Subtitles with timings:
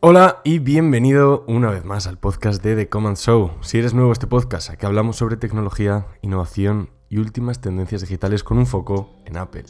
[0.00, 3.50] Hola y bienvenido una vez más al podcast de The Command Show.
[3.62, 8.44] Si eres nuevo a este podcast, aquí hablamos sobre tecnología, innovación y últimas tendencias digitales
[8.44, 9.64] con un foco en Apple.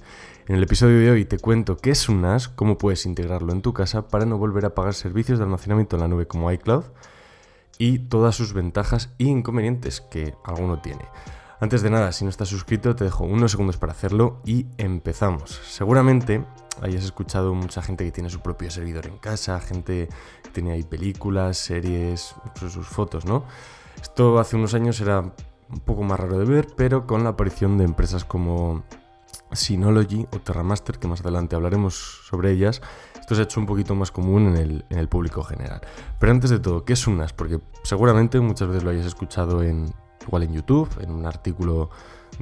[0.46, 3.62] En el episodio de hoy te cuento qué es un NAS, cómo puedes integrarlo en
[3.62, 6.84] tu casa para no volver a pagar servicios de almacenamiento en la nube como iCloud
[7.78, 11.06] y todas sus ventajas e inconvenientes que alguno tiene.
[11.58, 15.58] Antes de nada, si no estás suscrito, te dejo unos segundos para hacerlo y empezamos.
[15.64, 16.44] Seguramente
[16.82, 20.08] hayas escuchado mucha gente que tiene su propio servidor en casa, gente
[20.42, 23.44] que tiene ahí películas, series, sus fotos, ¿no?
[24.00, 27.78] Esto hace unos años era un poco más raro de ver, pero con la aparición
[27.78, 28.84] de empresas como
[29.52, 31.94] Synology o Terramaster, que más adelante hablaremos
[32.28, 32.80] sobre ellas,
[33.20, 35.80] esto se ha hecho un poquito más común en el, público general.
[36.18, 37.32] Pero antes de todo, ¿qué es un NAS?
[37.32, 39.92] Porque seguramente muchas veces lo hayas escuchado en,
[40.26, 41.90] igual en YouTube, en un artículo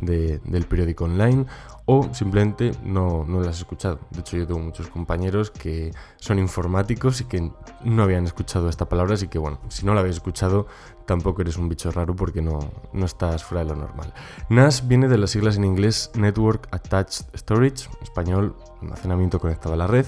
[0.01, 1.47] del periódico online
[1.87, 4.01] o simplemente no, no las has escuchado.
[4.11, 7.51] De hecho, yo tengo muchos compañeros que son informáticos y que
[7.85, 10.66] no habían escuchado esta palabra, así que bueno, si no la habéis escuchado,
[11.07, 12.59] tampoco eres un bicho raro porque no,
[12.93, 14.13] no estás fuera de lo normal.
[14.49, 19.79] NAS viene de las siglas en inglés Network Attached Storage, en español, almacenamiento conectado a
[19.79, 20.07] la red.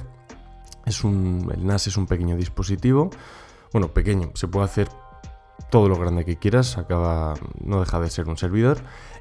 [0.84, 3.10] Es un, el NAS es un pequeño dispositivo,
[3.72, 4.88] bueno, pequeño, se puede hacer
[5.70, 8.78] todo lo grande que quieras, acaba, no deja de ser un servidor,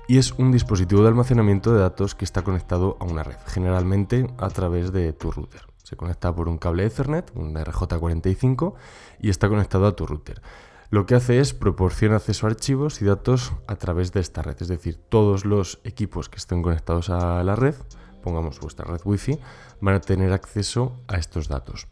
[0.08, 4.28] y es un dispositivo de almacenamiento de datos que está conectado a una red, generalmente
[4.38, 5.62] a través de tu router.
[5.84, 8.74] Se conecta por un cable Ethernet, un RJ45,
[9.20, 10.42] y está conectado a tu router.
[10.90, 14.56] Lo que hace es proporciona acceso a archivos y datos a través de esta red,
[14.60, 17.76] es decir, todos los equipos que estén conectados a la red,
[18.24, 19.40] pongamos vuestra red Wi-Fi,
[19.82, 21.88] van a tener acceso a estos datos.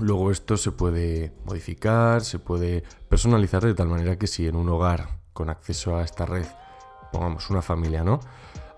[0.00, 4.68] Luego esto se puede modificar, se puede personalizar de tal manera que si en un
[4.70, 6.46] hogar con acceso a esta red,
[7.12, 8.20] pongamos una familia, ¿no?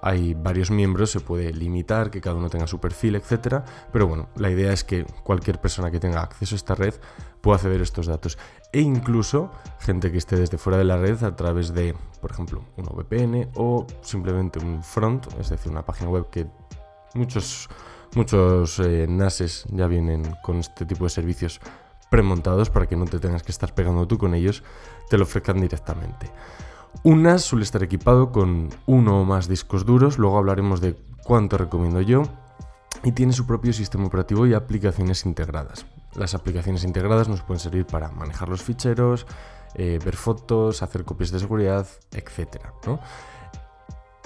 [0.04, 3.62] Hay varios miembros, se puede limitar, que cada uno tenga su perfil, etc.
[3.92, 6.94] Pero bueno, la idea es que cualquier persona que tenga acceso a esta red
[7.40, 8.36] pueda acceder a estos datos.
[8.72, 12.64] E incluso gente que esté desde fuera de la red a través de, por ejemplo,
[12.76, 16.48] un VPN o simplemente un front, es decir, una página web que
[17.14, 17.68] muchos
[18.14, 21.60] Muchos eh, NASes ya vienen con este tipo de servicios
[22.10, 24.62] premontados para que no te tengas que estar pegando tú con ellos,
[25.08, 26.30] te lo ofrezcan directamente.
[27.04, 31.56] Un NAS suele estar equipado con uno o más discos duros, luego hablaremos de cuánto
[31.56, 32.24] recomiendo yo,
[33.02, 35.86] y tiene su propio sistema operativo y aplicaciones integradas.
[36.14, 39.26] Las aplicaciones integradas nos pueden servir para manejar los ficheros,
[39.74, 42.62] eh, ver fotos, hacer copias de seguridad, etc.
[42.86, 43.00] ¿no?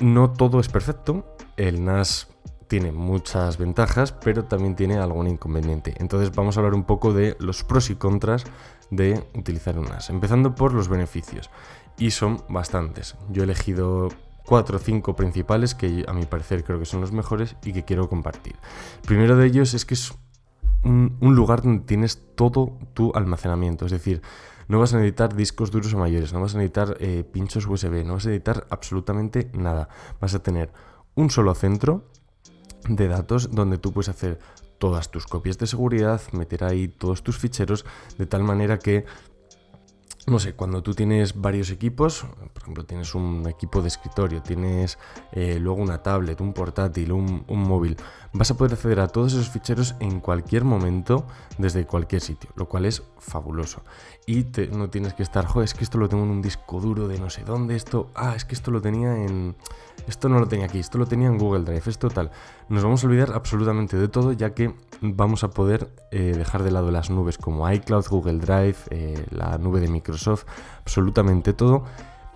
[0.00, 2.28] no todo es perfecto, el NAS
[2.68, 5.94] tiene muchas ventajas, pero también tiene algún inconveniente.
[5.98, 8.44] Entonces vamos a hablar un poco de los pros y contras
[8.90, 11.50] de utilizar un NAS, empezando por los beneficios.
[11.98, 13.16] Y son bastantes.
[13.30, 14.08] Yo he elegido
[14.44, 17.84] cuatro o cinco principales que a mi parecer creo que son los mejores y que
[17.84, 18.54] quiero compartir.
[19.02, 20.12] El primero de ellos es que es
[20.84, 24.22] un, lugar donde tienes todo tu almacenamiento, es decir,
[24.68, 28.04] no vas a necesitar discos duros o mayores, no vas a necesitar eh, pinchos USB,
[28.04, 29.88] no vas a necesitar absolutamente nada.
[30.20, 30.72] Vas a tener
[31.14, 32.10] un solo centro
[32.88, 34.38] de datos donde tú puedes hacer
[34.78, 37.84] todas tus copias de seguridad, meter ahí todos tus ficheros,
[38.18, 39.04] de tal manera que
[40.26, 44.98] no sé, cuando tú tienes varios equipos, por ejemplo, tienes un equipo de escritorio, tienes
[45.30, 47.96] eh, luego una tablet, un portátil, un, móvil,
[48.32, 51.26] vas a poder acceder a todos esos ficheros en cualquier momento
[51.58, 53.82] desde cualquier sitio, lo cual es fabuloso.
[54.26, 57.06] Y no tienes que estar, joder, es que esto lo tengo en un disco duro
[57.06, 59.54] de no sé dónde, esto, ah, es que esto lo tenía en,
[60.08, 62.30] esto no lo tenía aquí, esto lo tenía en Google Drive, esto tal.
[62.68, 66.70] Nos vamos a olvidar absolutamente de todo, ya que vamos a poder eh, dejar de
[66.70, 70.15] lado las nubes como iCloud, Google Drive, eh, la nube de Microsoft,
[70.80, 71.84] absolutamente todo,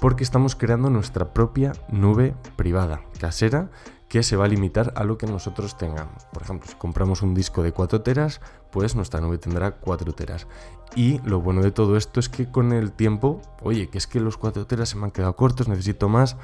[0.01, 3.71] porque estamos creando nuestra propia nube privada, casera,
[4.09, 6.25] que se va a limitar a lo que nosotros tengamos.
[6.33, 8.41] Por ejemplo, si compramos un disco de 4 teras,
[8.73, 10.49] pues nuestra nube tendrá 4 teras.
[10.97, 14.19] Y lo bueno de todo esto es que con el tiempo, oye, que es que
[14.19, 16.37] los 4 teras se me han quedado cortos, necesito más,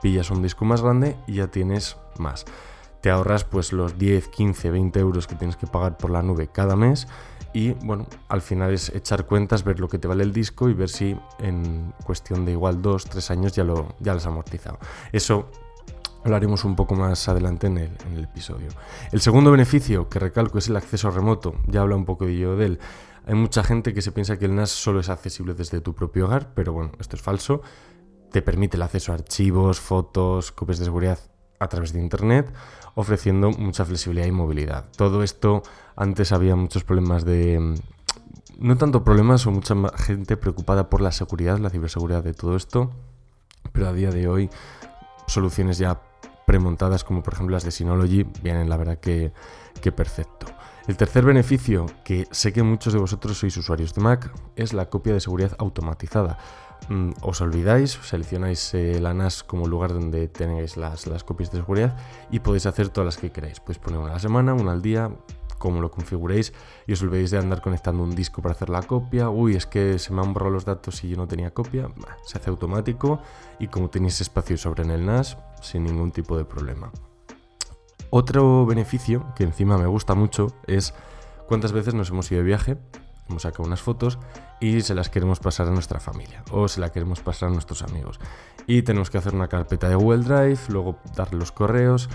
[0.00, 2.44] pillas un disco más grande y ya tienes más
[3.00, 6.48] te ahorras pues los 10, 15, 20 euros que tienes que pagar por la nube
[6.48, 7.06] cada mes
[7.52, 10.74] y bueno, al final es echar cuentas, ver lo que te vale el disco y
[10.74, 14.78] ver si en cuestión de igual 2, 3 años ya lo, ya has amortizado.
[15.12, 15.50] Eso
[16.24, 18.68] lo haremos un poco más adelante en el, en el, episodio.
[19.12, 22.56] El segundo beneficio que recalco es el acceso remoto, ya habla un poco de yo
[22.56, 22.78] de él.
[23.26, 26.26] Hay mucha gente que se piensa que el NAS solo es accesible desde tu propio
[26.26, 27.62] hogar, pero bueno, esto es falso.
[28.30, 31.18] Te permite el acceso a archivos, fotos, copias de seguridad
[31.58, 32.52] a través de Internet,
[32.94, 34.86] ofreciendo mucha flexibilidad y movilidad.
[34.96, 35.62] Todo esto,
[35.96, 37.58] antes había muchos problemas de...
[37.58, 37.74] Mm,
[38.58, 42.90] no tanto problemas o mucha gente preocupada por la seguridad, la ciberseguridad de todo esto,
[43.72, 44.50] pero a día de hoy
[45.28, 46.00] soluciones ya
[46.44, 49.32] premontadas como por ejemplo las de Synology vienen la verdad que,
[49.80, 50.46] que perfecto.
[50.88, 54.88] El tercer beneficio, que sé que muchos de vosotros sois usuarios de Mac, es la
[54.88, 56.38] copia de seguridad automatizada.
[56.88, 61.58] Mm, os olvidáis, seleccionáis eh, la NAS como lugar donde tenéis las, las copias de
[61.58, 61.96] seguridad
[62.30, 63.60] y podéis hacer todas las que queráis.
[63.60, 65.10] Podéis poner una a la semana, una al día,
[65.58, 66.52] como lo configuréis
[66.86, 69.28] y os olvidéis de andar conectando un disco para hacer la copia.
[69.28, 71.88] Uy, es que se me han borrado los datos y yo no tenía copia.
[72.24, 73.20] se hace automático
[73.58, 76.90] y como tenéis espacio sobre en el NAS, sin ningún tipo de problema.
[78.10, 80.94] Otro beneficio que encima me gusta mucho es
[81.46, 82.78] cuántas veces nos hemos ido de viaje,
[83.28, 84.18] hemos sacado unas fotos
[84.60, 87.82] y se las queremos pasar a nuestra familia o se la queremos pasar a nuestros
[87.82, 88.18] amigos.
[88.66, 92.08] Y tenemos que hacer una carpeta de Google Drive, luego darle los correos.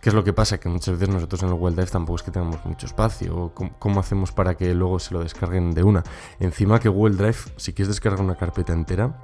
[0.00, 0.58] ¿Qué es lo que pasa?
[0.58, 3.52] Que muchas veces nosotros en el Google Drive tampoco es que tengamos mucho espacio.
[3.78, 6.04] ¿Cómo, hacemos para que luego se lo descarguen de una?
[6.38, 9.18] Encima que Google Drive, si quieres descargar una carpeta entera,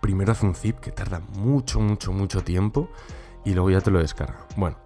[0.00, 2.88] primero hace un zip que tarda mucho, mucho, mucho tiempo
[3.44, 4.46] y luego ya te lo descarga.
[4.56, 4.76] Bueno,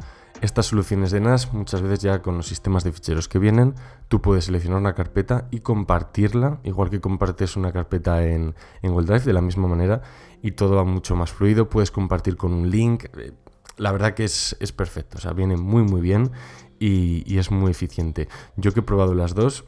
[0.40, 3.74] estas soluciones de NAS, muchas veces ya con los sistemas de ficheros que vienen,
[4.08, 9.06] tú puedes seleccionar una carpeta y compartirla, igual que compartes una carpeta en, en Google
[9.06, 10.02] Drive, de la misma manera,
[10.42, 11.68] y todo va mucho más fluido.
[11.68, 13.04] Puedes compartir con un link.
[13.16, 13.32] Eh,
[13.76, 16.32] la verdad que es, perfecto, o sea, viene muy muy bien
[16.78, 18.28] y, es muy eficiente.
[18.56, 19.64] Yo que he probado las dos,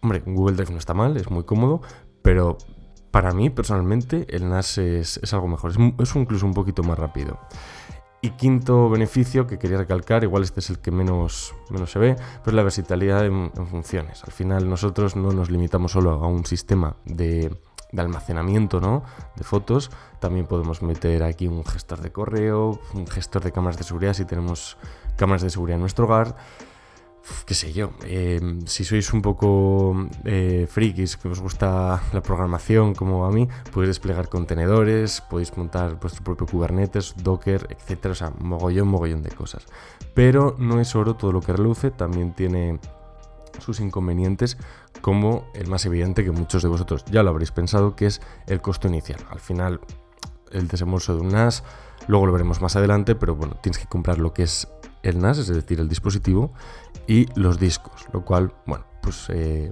[0.00, 1.82] hombre, Google Drive no está mal, es muy cómodo,
[2.22, 2.56] pero
[3.10, 7.38] para mí personalmente el NAS es, algo mejor, es, es incluso un poquito más rápido.
[8.24, 12.16] Y quinto beneficio que quería recalcar, igual este es el que menos, menos se ve,
[12.42, 14.24] pues la versatilidad en, funciones.
[14.24, 17.54] Al final nosotros no nos limitamos solo a un sistema de,
[17.92, 19.02] de almacenamiento ¿no?
[19.36, 19.90] de fotos,
[20.20, 24.24] también podemos meter aquí un gestor de correo, un gestor de cámaras de seguridad si
[24.24, 24.78] tenemos
[25.18, 26.34] cámaras de seguridad en nuestro hogar
[27.46, 32.94] qué sé yo, em, si sois un poco eh, frikis, que os gusta la programación
[32.94, 38.32] como a mí, podéis desplegar contenedores, podéis montar vuestro propio Kubernetes, Docker, etcétera, o sea,
[38.38, 39.66] mogollón, mogollón de cosas.
[40.14, 42.78] Pero no es oro todo lo que reluce, también tiene
[43.58, 44.58] sus inconvenientes,
[45.00, 48.60] como el más evidente que muchos de vosotros ya lo habréis pensado, que es el
[48.60, 49.20] costo inicial.
[49.30, 49.80] Al final,
[50.50, 51.64] el desembolso de un NAS,
[52.06, 54.68] luego lo veremos más adelante, pero bueno, tienes que comprar lo que es
[55.04, 56.52] el NAS, es decir, el dispositivo,
[57.06, 59.70] y los discos, lo cual, bueno, pues eh,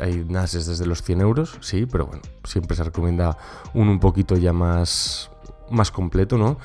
[0.00, 3.36] hay NAS desde los 100 euros, sí, pero bueno, siempre se recomienda
[3.74, 5.30] un poquito ya más,
[5.70, 6.58] más completo, ¿no?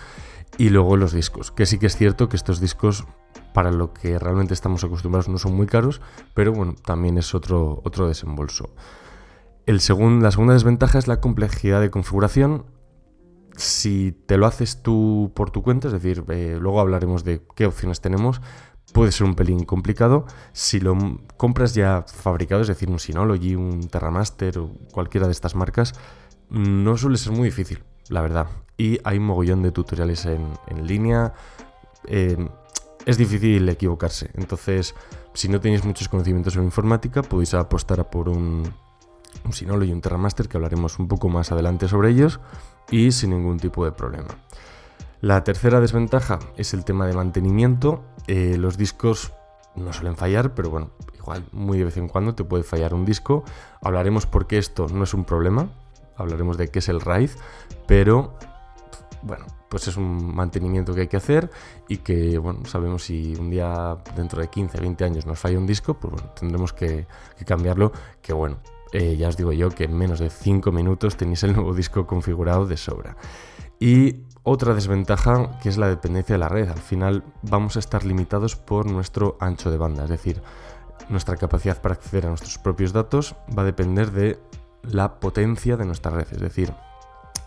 [0.57, 3.05] Y luego los discos, que sí que es cierto que estos discos
[3.53, 6.01] para lo que realmente estamos acostumbrados no son muy caros,
[6.33, 8.69] pero bueno, también es otro, otro desembolso.
[9.65, 12.65] El la segunda desventaja es la complejidad de configuración
[13.55, 17.65] si te lo haces tú por tu cuenta, es decir, eh, luego hablaremos de qué
[17.65, 18.41] opciones tenemos,
[18.93, 20.25] puede ser un pelín complicado.
[20.53, 20.95] Si lo
[21.37, 25.93] compras ya fabricado, es decir, un Synology, un Terramaster o cualquiera de estas marcas,
[26.49, 28.47] no suele ser muy difícil, la verdad.
[28.77, 31.33] Y hay un mogollón de tutoriales en, línea.
[32.07, 32.37] Eh,
[33.05, 34.31] es difícil equivocarse.
[34.35, 34.95] Entonces,
[35.33, 38.63] si no tenéis muchos conocimientos en informática, podéis apostar por un,
[39.45, 42.39] un Synology y un Terramaster, que hablaremos un poco más adelante sobre ellos
[42.89, 44.29] y sin ningún tipo de problema.
[45.21, 48.03] La tercera desventaja es el tema de mantenimiento.
[48.27, 49.33] Eh, los discos
[49.75, 53.05] no suelen fallar, pero bueno, igual muy de vez en cuando te puede fallar un
[53.05, 53.43] disco.
[53.81, 55.69] Hablaremos por qué esto no es un problema.
[56.17, 57.31] Hablaremos de qué es el RAID,
[57.87, 58.37] pero
[59.21, 61.49] bueno, pues es un mantenimiento que hay que hacer
[61.87, 65.65] y que, bueno, sabemos si un día dentro de 15, 20 años nos falla un
[65.65, 67.07] disco, pues bueno, tendremos que,
[67.37, 67.91] que cambiarlo,
[68.21, 68.57] que bueno,
[68.93, 72.05] eh, ya os digo yo que en menos de 5 minutos tenéis el nuevo disco
[72.05, 73.17] configurado de sobra.
[73.79, 76.69] Y otra desventaja que es la dependencia de la red.
[76.69, 80.43] Al final vamos a estar limitados por nuestro ancho de banda, es decir,
[81.09, 84.39] nuestra capacidad para acceder a nuestros propios datos va a depender de
[84.83, 86.27] la potencia de nuestra red.
[86.31, 86.71] Es decir,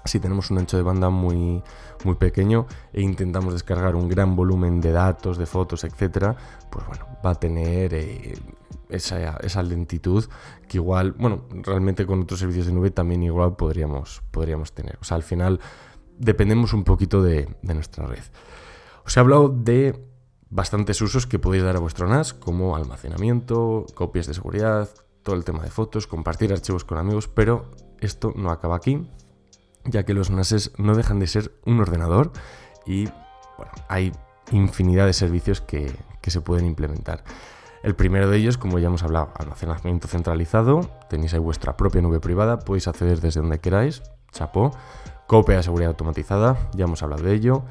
[0.04, 1.62] si tenemos un ancho de banda muy,
[2.04, 6.34] muy pequeño e intentamos descargar un gran volumen de datos, de fotos, etc.,
[6.70, 8.34] pues bueno, va a tener eh,
[8.88, 10.24] esa, lentitud
[10.68, 14.98] que igual, bueno, realmente con otros servicios de nube también igual podríamos, podríamos tener.
[15.00, 15.60] O sea, al final
[16.18, 18.22] dependemos un poquito de, nuestra red.
[19.04, 20.04] Os he hablado de
[20.50, 24.88] bastantes usos que podéis dar a vuestro NAS, como almacenamiento, copias de seguridad,
[25.22, 29.08] todo el tema de fotos, compartir archivos con amigos, pero esto no acaba aquí,
[29.84, 32.32] ya que los NASes no dejan de ser un ordenador
[32.86, 33.06] y
[33.56, 34.12] bueno, hay
[34.52, 37.24] infinidad de servicios que, que se pueden implementar.
[37.86, 42.18] El primero de ellos, como ya hemos hablado, almacenamiento centralizado, tenéis ahí vuestra propia nube
[42.18, 44.02] privada, podéis acceder desde donde queráis,
[44.32, 44.72] chapó,
[45.28, 47.62] copia de seguridad automatizada, ya hemos hablado de ello,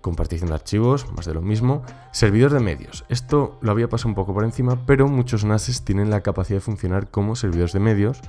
[0.00, 3.04] compartición de archivos, más de lo mismo, servidor de medios.
[3.08, 6.60] Esto lo había pasado un poco por encima, pero muchos NASes tienen la capacidad de
[6.60, 8.20] funcionar como servidores de medios,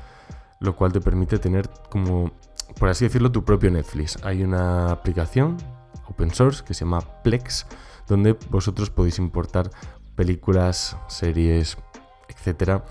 [0.59, 2.31] lo cual te permite tener como,
[2.79, 4.17] por así decirlo, tu propio Netflix.
[4.23, 5.57] Hay una aplicación
[6.07, 7.67] open source que se llama Plex,
[8.07, 9.69] donde vosotros podéis importar
[10.15, 11.77] películas, series,
[12.29, 12.81] etc.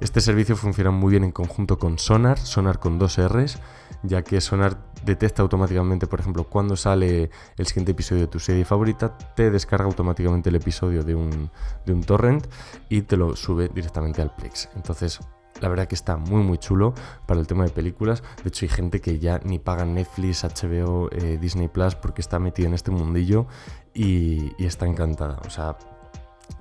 [0.00, 3.58] Este servicio funciona muy bien en conjunto con Sonar, Sonar con dos Rs,
[4.02, 8.64] ya que Sonar detecta automáticamente, por ejemplo, cuando sale el siguiente episodio de tu serie
[8.64, 11.50] favorita, te descarga automáticamente el episodio de un,
[11.86, 12.46] de un torrent
[12.88, 14.70] y te lo sube directamente al Plex.
[14.74, 15.20] Entonces,
[15.60, 16.94] la verdad que está muy muy chulo
[17.26, 18.22] para el tema de películas.
[18.42, 22.38] De hecho hay gente que ya ni paga Netflix, HBO, eh, Disney Plus porque está
[22.40, 23.46] metida en este mundillo
[23.94, 25.40] y, y, está encantada.
[25.46, 25.76] O sea,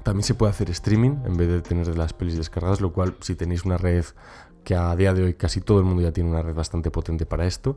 [0.04, 3.36] también se puede hacer streaming en vez de tener las pelis descargadas, lo cual si
[3.36, 4.06] tenéis una red
[4.64, 7.26] que a día de hoy casi todo el mundo ya tiene una red bastante potente
[7.26, 7.76] para esto,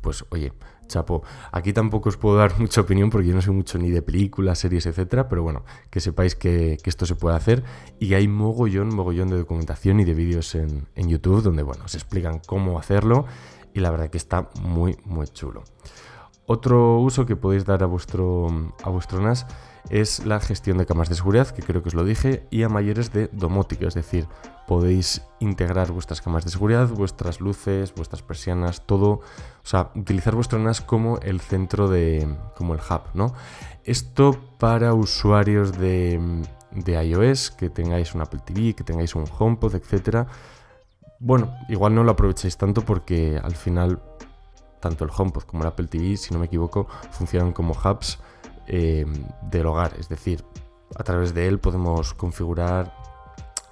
[0.00, 0.52] pues oye,
[0.86, 1.22] chapo.
[1.50, 4.58] Aquí tampoco os puedo dar mucha opinión porque yo no sé mucho ni de películas,
[4.58, 7.64] series, etcétera, pero bueno, que sepáis que, esto se puede hacer
[7.98, 11.94] y hay mogollón, mogollón de documentación y de vídeos en, en YouTube donde, bueno, os
[11.94, 13.26] explican cómo hacerlo
[13.72, 15.64] y la verdad que está muy, muy chulo.
[16.46, 18.48] Otro uso que podéis dar a vuestro,
[18.84, 19.46] a NAS
[19.90, 22.68] es la gestión de camas de seguridad, que creo que os lo dije, y a
[22.68, 24.26] mayores de domótica, es decir,
[24.66, 29.22] podéis integrar vuestras camas de seguridad, vuestras luces, vuestras persianas, todo, o
[29.62, 33.34] sea, utilizar vuestro NAS como el centro de, como el hub, ¿no?
[33.84, 39.74] Esto para usuarios de, de iOS, que tengáis un Apple TV, que tengáis un HomePod,
[39.74, 40.26] etc.
[41.20, 44.00] Bueno, igual no lo aprovechéis tanto porque al final
[44.84, 48.18] tanto el HomePod como el Apple TV, si no me equivoco, funcionan como hubs
[48.66, 49.06] eh,
[49.50, 49.94] del hogar.
[49.98, 50.44] Es decir,
[50.94, 52.94] a través de él podemos configurar,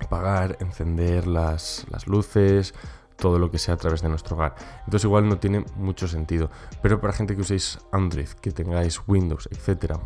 [0.00, 2.72] apagar, encender las, luces,
[3.16, 4.54] todo lo que sea a través de nuestro hogar.
[4.86, 6.50] Entonces igual no tiene mucho sentido.
[6.80, 9.98] Pero para gente que uséis Android, que tengáis Windows, etc.,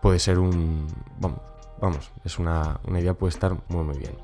[0.00, 0.86] puede ser un...
[1.80, 4.16] Vamos, es una, una idea, puede estar muy muy bien.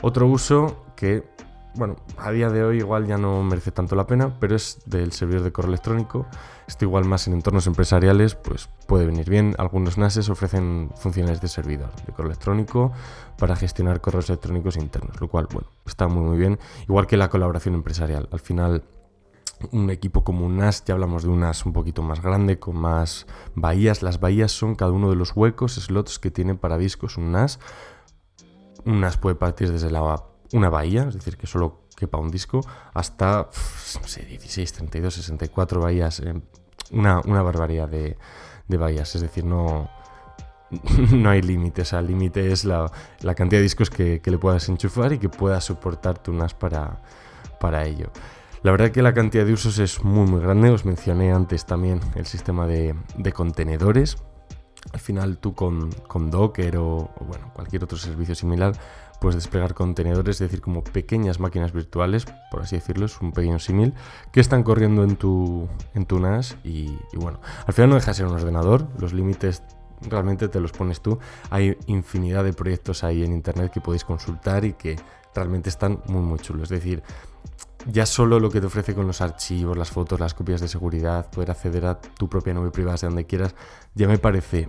[0.00, 1.28] Otro uso que
[1.74, 5.12] bueno, a día de hoy igual ya no merece tanto la pena, pero es del
[5.12, 6.26] servidor de correo electrónico.
[6.66, 9.54] Esto igual más en entornos empresariales, pues puede venir bien.
[9.58, 12.92] Algunos NASes ofrecen funciones de servidor de correo electrónico
[13.38, 16.58] para gestionar correos electrónicos internos, lo cual, bueno, está muy muy bien.
[16.82, 18.28] Igual que la colaboración empresarial.
[18.32, 18.84] Al final,
[19.72, 22.76] un equipo como un NAS, ya hablamos de un NAS un poquito más grande, con
[22.76, 24.02] más bahías.
[24.02, 27.58] Las bahías son cada uno de los huecos, slots que tiene para discos un NAS.
[28.84, 30.00] Un NAS puede partir desde la
[30.52, 32.60] una bahía, es decir, que solo quepa un disco,
[32.94, 33.48] hasta,
[34.00, 36.34] no sé, 16, 32, 64 bahías, eh,
[36.92, 38.16] una, una, barbaridad de,
[38.66, 39.88] de, bahías, es decir, no,
[41.12, 42.90] no hay límite, o el límite es la,
[43.20, 46.54] la, cantidad de discos que, que, le puedas enchufar y que puedas soportar tu NAS
[46.54, 47.02] para,
[47.60, 48.10] para ello.
[48.62, 52.00] La verdad que la cantidad de usos es muy muy grande, os mencioné antes también
[52.14, 54.16] el sistema de, de contenedores,
[54.92, 58.72] al final tú con, con Docker o, o, bueno, cualquier otro servicio similar
[59.20, 63.58] puedes desplegar contenedores, es decir, como pequeñas máquinas virtuales, por así decirlo, es un pequeño
[63.58, 63.94] símil,
[64.32, 68.14] que están corriendo en tu, en tu NAS y, bueno, al final no deja de
[68.14, 69.62] ser un ordenador, los límites
[70.02, 71.18] realmente te los pones tú,
[71.50, 74.96] hay infinidad de proyectos ahí en internet que podéis consultar y que
[75.34, 77.02] realmente están muy muy chulos, es decir,
[77.86, 81.30] ya solo lo que te ofrece con los archivos, las fotos, las copias de seguridad,
[81.30, 83.54] poder acceder a tu propia nube privada de donde quieras,
[83.94, 84.68] ya me parece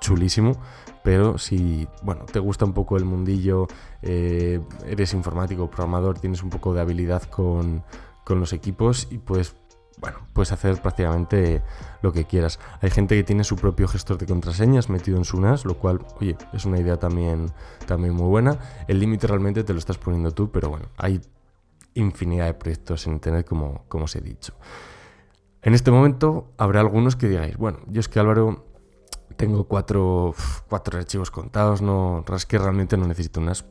[0.00, 0.56] chulísimo
[1.02, 3.68] pero si bueno, te gusta un poco el mundillo,
[4.02, 7.84] eh, eres informático, programador, tienes un poco de habilidad con,
[8.28, 9.56] los equipos y puedes,
[9.98, 11.62] bueno, puedes hacer prácticamente
[12.00, 12.60] lo que quieras.
[12.80, 16.06] Hay gente que tiene su propio gestor de contraseñas metido en su NAS, lo cual,
[16.20, 17.50] oye, es una idea también,
[17.88, 18.56] también muy buena.
[18.86, 21.20] El límite realmente te lo estás poniendo tú, pero bueno, hay
[21.94, 24.54] infinidad de proyectos en Internet como, como os he dicho.
[25.62, 28.69] En este momento habrá algunos que digáis, bueno, yo es que Álvaro
[29.36, 30.34] tengo cuatro,
[30.68, 33.64] cuatro archivos contados, no, es que realmente no necesito un NAS.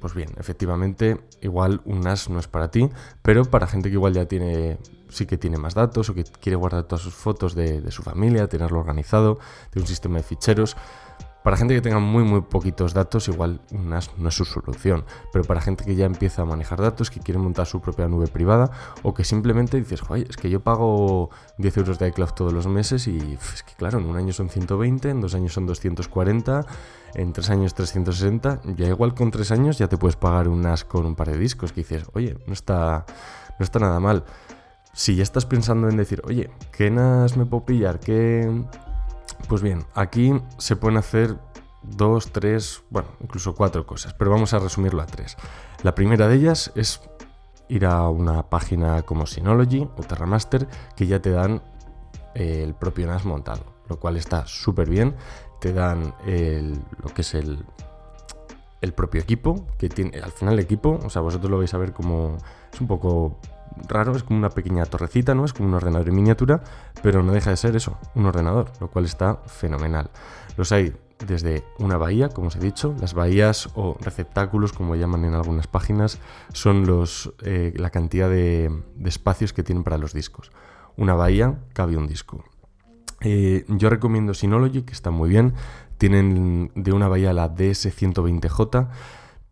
[0.00, 2.88] Pues bien, efectivamente, igual un NAS no es para ti,
[3.22, 6.56] pero para gente que igual ya tiene, sí que tiene más datos o que quiere
[6.56, 9.38] guardar todas sus fotos de, de su familia, tenerlo organizado,
[9.72, 10.76] de un sistema de ficheros,
[11.46, 15.44] para gente que tenga muy muy poquitos datos, igual NAS no es su solución, pero
[15.44, 18.72] para gente que ya empieza a manejar datos, que quiere montar su propia nube privada
[19.04, 22.66] o que simplemente dices, oye, es que yo pago 10 euros de iCloud todos los
[22.66, 26.66] meses y es que claro, en un año son 120, en dos años son 240,
[27.14, 30.82] en tres años 360, ya igual con tres años ya te puedes pagar un NAS
[30.82, 33.06] con un par de discos que dices, oye, no está,
[33.56, 34.24] no está nada mal.
[34.92, 38.00] Si ya estás pensando en decir, oye, ¿qué NAS me puedo pillar?
[38.00, 38.50] ¿Qué,
[39.48, 41.38] pues bien, aquí se pueden hacer
[41.82, 45.36] dos, tres, bueno, incluso cuatro cosas, pero vamos a resumirlo a tres.
[45.82, 47.00] La primera de ellas es
[47.68, 51.62] ir a una página como Synology o Terramaster que ya te dan
[52.34, 55.16] el propio NAS montado, lo cual está súper bien.
[55.60, 56.14] Te dan
[57.02, 57.64] lo que es el,
[58.80, 61.78] el propio equipo, que tiene al final el equipo, o sea, vosotros lo vais a
[61.78, 62.36] ver como
[62.72, 63.38] es un poco
[63.88, 65.44] raro, es como una pequeña torrecita, ¿no?
[65.44, 66.62] Es como un ordenador en miniatura,
[67.02, 70.10] pero no deja de ser eso, un ordenador, lo cual está fenomenal.
[70.56, 70.94] Los hay
[71.24, 72.94] desde una bahía, como os he dicho.
[73.00, 76.18] Las bahías o receptáculos, como llaman en algunas páginas,
[76.52, 78.70] son los, eh, la cantidad de,
[79.04, 80.50] espacios que tienen para los discos.
[80.96, 82.44] Una bahía cabe un disco.
[83.20, 85.54] Eh, yo recomiendo Synology, que está muy bien.
[85.98, 88.88] Tienen de una bahía la DS120J,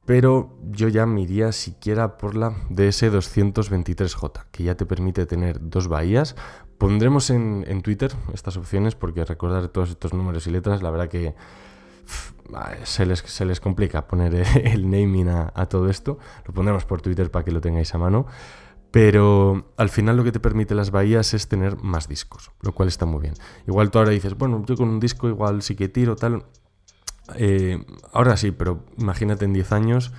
[0.06, 5.88] pero yo ya me iría siquiera por la DS223J, que ya te permite tener dos
[5.88, 6.37] bahías
[6.78, 11.34] Pondremos en, Twitter estas opciones porque recordar todos estos números y letras, la verdad que
[12.84, 14.34] se, les, se, les, complica poner
[14.64, 16.18] el naming a, todo esto.
[16.44, 18.26] Lo pondremos por Twitter para que lo tengáis a mano.
[18.90, 22.88] Pero al final lo que te permite las bahías es tener más discos, lo cual
[22.88, 23.34] está muy bien.
[23.66, 26.44] Igual tú ahora dices, bueno, yo con un disco igual sí que tiro, tal.
[27.37, 30.12] Eh, ahora sí, pero imagínate en 10 años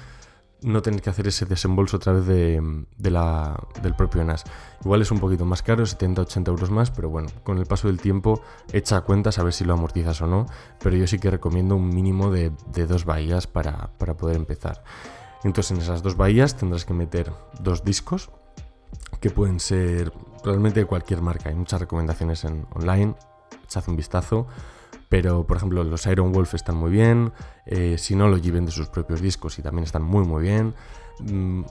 [0.61, 4.43] no tener que hacer ese desembolso a través de, la, del propio NAS.
[4.83, 7.99] Igual es un poquito más caro, 70-80 euros más, pero bueno, con el paso del
[7.99, 8.41] tiempo
[8.73, 10.47] echa cuentas a ver si lo amortizas o no,
[10.81, 12.51] pero yo sí que recomiendo un mínimo de,
[12.87, 14.83] dos bahías para, poder empezar.
[15.43, 18.31] Entonces en esas dos bahías tendrás que meter dos discos,
[19.19, 20.11] que pueden ser
[20.43, 23.15] realmente de cualquier marca, hay muchas recomendaciones en online,
[23.63, 24.47] echad un vistazo.
[25.09, 27.31] Pero, por ejemplo, los Iron Wolf están muy bien.
[27.65, 30.73] Eh, si no, lo lleven de sus propios discos y también están muy, muy bien.
[31.19, 31.63] Mm,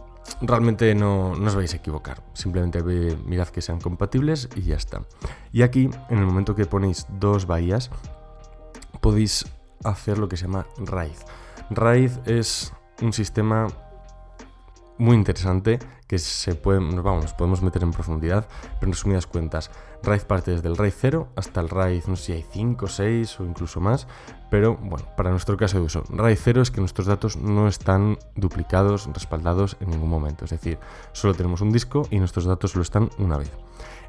[0.42, 2.22] realmente no, os vais a equivocar.
[2.32, 2.82] Simplemente
[3.26, 5.02] mirad que sean compatibles y ya está.
[5.52, 7.90] Y aquí, en el momento que ponéis dos bahías,
[9.00, 9.44] podéis
[9.84, 11.16] hacer lo que se llama RAID.
[11.70, 12.72] RAID es
[13.02, 13.68] un sistema
[14.98, 18.46] muy interesante que se puede, vamos, podemos meter en profundidad,
[18.78, 19.70] pero en resumidas cuentas,
[20.04, 23.40] RAID parte desde el RAID 0 hasta el RAID, no sé si hay 5, 6
[23.40, 24.06] o incluso más,
[24.50, 28.18] pero bueno, para nuestro caso de uso, RAID 0 es que nuestros datos no están
[28.36, 30.78] duplicados, respaldados en ningún momento, es decir,
[31.12, 33.50] solo tenemos un disco y nuestros datos solo están una vez.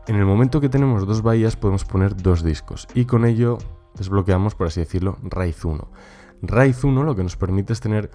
[0.08, 3.58] En el momento que tenemos dos bahías podemos poner dos discos y con ello
[3.96, 5.88] desbloqueamos, por así decirlo, RAID 1.
[6.42, 8.12] RAID 1 lo que nos permite es tener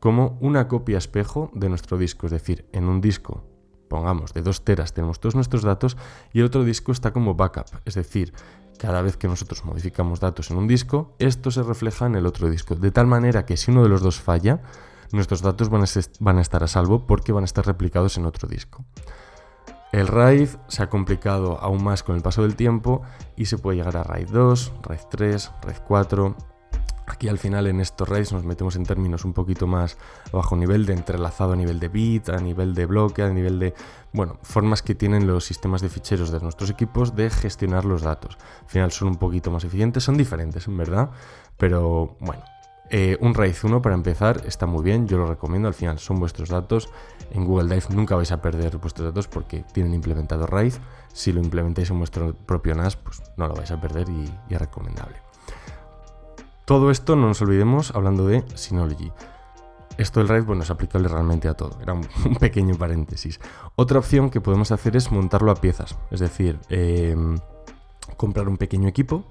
[0.00, 3.44] como una copia espejo de nuestro disco, es decir, en un disco,
[3.92, 5.98] pongamos, de 2 teras tenemos todos nuestros datos
[6.32, 8.32] y el otro disco está como backup, es decir,
[8.78, 12.48] cada vez que nosotros modificamos datos en un disco, esto se refleja en el otro
[12.48, 14.62] disco, de tal manera que si uno de los dos falla,
[15.12, 18.82] nuestros datos van a, estar a salvo porque van a estar replicados en otro disco.
[19.92, 23.02] El RAID se ha complicado aún más con el paso del tiempo
[23.36, 26.36] y se puede llegar a RAID 2, RAID 3, RAID 4,
[27.12, 29.98] Aquí al final en estos RAIDs nos metemos en términos un poquito más
[30.32, 33.74] bajo nivel de entrelazado a nivel de bit, a nivel de bloque, a nivel de,
[34.14, 38.38] bueno, formas que tienen los sistemas de ficheros de nuestros equipos de gestionar los datos.
[38.62, 41.10] Al final son un poquito más eficientes, son diferentes en verdad,
[41.58, 42.42] pero bueno,
[42.88, 46.18] eh, un RAID 1 para empezar está muy bien, yo lo recomiendo, al final son
[46.18, 46.88] vuestros datos.
[47.30, 50.74] En Google Drive nunca vais a perder vuestros datos porque tienen implementado RAID.
[51.12, 54.58] Si lo implementáis en vuestro propio NAS, pues no lo vais a perder y es
[54.58, 55.31] recomendable.
[56.72, 59.12] Todo esto no nos olvidemos hablando de Synology.
[59.98, 61.78] Esto del RAID, bueno, es aplicable realmente a todo.
[61.82, 61.92] Era
[62.24, 63.40] un, pequeño paréntesis.
[63.76, 65.98] Otra opción que podemos hacer es montarlo a piezas.
[66.10, 67.38] Es decir, em,
[68.16, 69.26] comprar un pequeño equipo,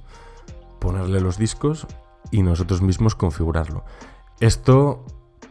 [0.78, 1.88] ponerle los discos
[2.30, 3.86] y nosotros mismos configurarlo.
[4.40, 5.04] Esto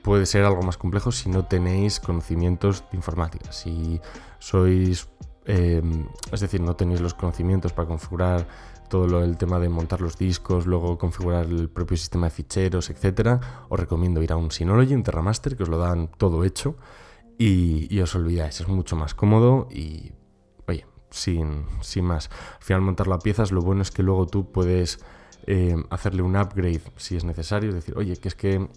[0.03, 3.51] puede ser algo más complejo si no tenéis conocimientos de informática.
[3.51, 4.01] Si
[4.39, 5.09] sois,
[5.45, 8.47] em, es decir, no tenéis los conocimientos para configurar
[8.91, 13.41] todo el tema de montar los discos, luego configurar el propio sistema de ficheros, etc.
[13.71, 16.77] Os recomiendo ir a un Synology, un Terramaster, que os lo dan todo hecho
[17.39, 20.13] y, os olvidáis, es mucho más cómodo y,
[20.69, 22.29] oye, sin, sin más.
[22.59, 24.99] Al final montarlo a piezas, lo bueno es que luego tú puedes
[25.47, 28.69] eh, hacerle un upgrade si es necesario, es decir, oye, que es que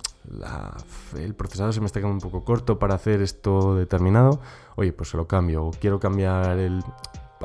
[1.17, 4.39] el procesador se me está quedando un poco corto para hacer esto determinado,
[4.77, 6.81] oye, pues se lo cambio, o quiero cambiar el...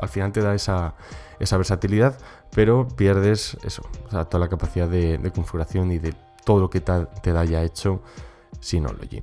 [0.01, 0.95] Al final te da esa,
[1.41, 2.17] esa versatilidad,
[2.53, 7.45] pero pierdes eso, toda la capacidad de, configuración y de todo lo que te, da
[7.45, 8.01] ya hecho
[8.59, 9.21] Synology.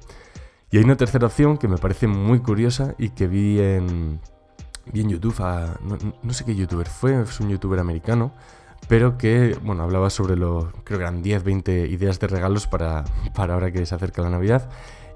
[0.71, 4.21] Y hay una tercera opción que me parece muy curiosa y que vi en,
[4.93, 5.41] YouTube,
[6.23, 8.33] no, sé qué youtuber fue, es un youtuber americano,
[8.89, 13.05] pero que, bueno, hablaba sobre los, creo que eran 10, 20 ideas de regalos para,
[13.35, 14.71] para ahora que se acerca la Navidad.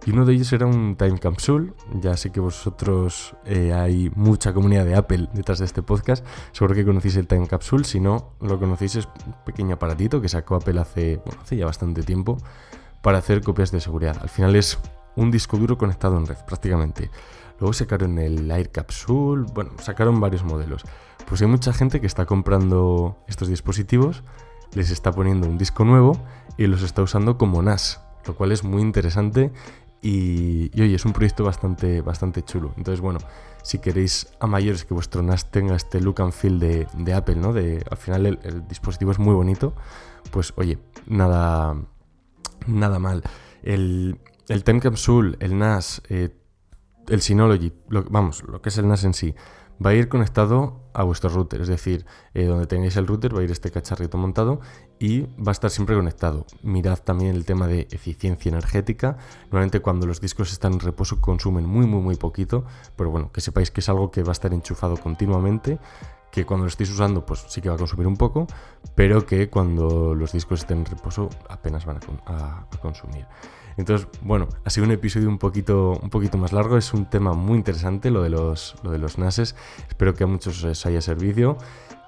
[0.06, 1.74] Y uno de ellos era un Time Capsule.
[2.00, 6.24] Ya sé que vosotros eh, hay mucha comunidad de Apple detrás de este podcast.
[6.52, 7.84] Seguro que conocéis el Time Capsule.
[7.84, 12.02] Si no lo conocéis, es un pequeño aparatito que sacó Apple hace, hace ya bastante
[12.02, 12.38] tiempo
[13.02, 14.16] para hacer copias de seguridad.
[14.22, 14.78] Al final es
[15.16, 17.10] un disco duro conectado en red, prácticamente.
[17.58, 19.46] Luego sacaron el Air Capsule.
[19.52, 20.82] Bueno, sacaron varios modelos.
[21.28, 24.24] Pues hay mucha gente que está comprando estos dispositivos,
[24.72, 26.20] les está poniendo un disco nuevo
[26.56, 29.52] y los está usando como NAS, lo cual es muy interesante
[30.02, 32.72] Y, oye, es un proyecto bastante, bastante chulo.
[32.76, 33.18] Entonces, bueno,
[33.62, 37.52] si queréis a mayores que vuestro NAS tenga este look and feel de, Apple, ¿no?
[37.52, 39.74] De, al final el, dispositivo es muy bonito,
[40.30, 41.76] pues oye, nada,
[42.66, 43.22] nada mal.
[43.62, 46.34] El, el Time Capsule, el NAS, eh,
[47.08, 49.34] el Synology, vamos, lo que es el NAS en sí,
[49.84, 53.40] va a ir conectado a vuestro router, es decir, eh, donde tengáis el router va
[53.40, 54.60] a ir este cacharrito montado
[55.00, 56.46] y va a estar siempre conectado.
[56.62, 59.16] Mirad también el tema de eficiencia energética.
[59.44, 62.64] Normalmente cuando los discos están en reposo consumen muy muy muy poquito,
[62.96, 65.78] pero bueno, que sepáis que es algo que va a estar enchufado continuamente
[66.30, 68.46] que cuando lo estéis usando pues sí que va a consumir un poco,
[68.94, 73.26] pero que cuando los discos estén en reposo apenas van a consumir.
[73.76, 77.32] Entonces, bueno, ha sido un episodio un poquito, un poquito más largo, es un tema
[77.32, 79.56] muy interesante lo de los, lo de los NASes,
[79.88, 81.56] espero que a muchos os haya servido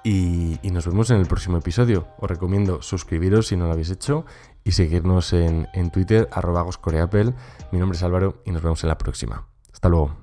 [0.03, 2.07] y, nos vemos en el próximo episodio.
[2.19, 4.25] Os recomiendo suscribiros si no lo habéis hecho
[4.63, 6.65] y seguirnos en, en Twitter, arroba
[7.71, 9.47] Mi nombre es Álvaro y nos vemos en la próxima.
[9.71, 10.15] Hasta luego.